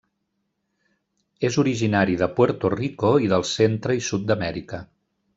[1.49, 4.81] És originari de Puerto Rico i del centre i sud d'Amèrica.